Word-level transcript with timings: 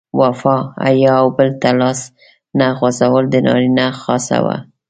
وفا، 0.19 0.55
حیا 0.85 1.13
او 1.23 1.27
بل 1.37 1.49
ته 1.61 1.69
لاس 1.79 1.99
نه 2.59 2.67
غځول 2.79 3.23
د 3.29 3.35
نارینه 3.45 3.85
خاصه 4.01 4.37
وه. 4.45 4.57